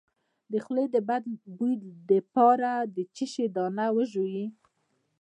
[0.51, 1.23] د خولې د بد
[1.57, 1.73] بوی
[2.09, 4.47] لپاره د څه شي دانه وژويئ؟